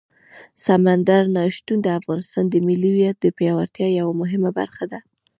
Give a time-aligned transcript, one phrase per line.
[0.65, 4.99] سمندر نه شتون د افغانستان د ملي اقتصاد د پیاوړتیا یوه مهمه برخه ده.